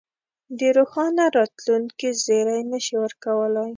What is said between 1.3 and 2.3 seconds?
راتلونکې